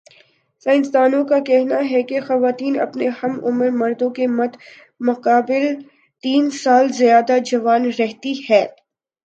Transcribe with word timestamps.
science 0.65 0.87
دانوں 0.93 1.23
کا 1.25 1.39
کہنا 1.39 1.79
ہے 1.91 2.01
کہ 2.03 2.19
خواتین 2.19 2.79
اپنے 2.79 3.07
ہم 3.19 3.39
عمر 3.45 3.69
مردوں 3.73 4.09
کے 4.09 4.27
مدمقابل 4.29 5.67
تین 6.23 6.49
سال 6.55 6.91
زیادہ 6.93 7.37
جوان 7.45 7.89
رہتی 7.99 8.33
ہے 8.49 8.65